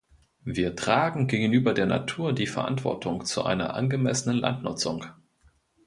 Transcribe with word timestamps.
Wir 0.45 0.75
tragen 0.75 1.27
gegenüber 1.27 1.75
der 1.75 1.85
Natur 1.85 2.33
die 2.33 2.47
Verantwortung 2.47 3.23
zu 3.23 3.43
einer 3.43 3.75
angemessenen 3.75 4.37
Landnutzung. 4.39 5.05